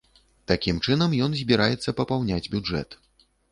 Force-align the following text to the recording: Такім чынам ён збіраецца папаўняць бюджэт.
Такім 0.51 0.79
чынам 0.85 1.13
ён 1.27 1.37
збіраецца 1.41 1.95
папаўняць 2.01 2.43
бюджэт. 2.57 3.01